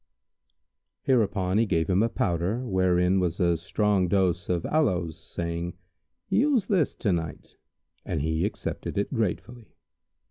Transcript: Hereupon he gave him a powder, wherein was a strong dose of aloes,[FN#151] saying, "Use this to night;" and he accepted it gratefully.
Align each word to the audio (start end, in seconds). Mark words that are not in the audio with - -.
Hereupon 1.03 1.59
he 1.59 1.67
gave 1.67 1.87
him 1.87 2.01
a 2.01 2.09
powder, 2.09 2.65
wherein 2.65 3.19
was 3.19 3.39
a 3.39 3.55
strong 3.55 4.07
dose 4.07 4.49
of 4.49 4.65
aloes,[FN#151] 4.65 5.13
saying, 5.13 5.73
"Use 6.27 6.65
this 6.65 6.95
to 6.95 7.11
night;" 7.13 7.55
and 8.03 8.23
he 8.23 8.43
accepted 8.43 8.97
it 8.97 9.13
gratefully. 9.13 9.75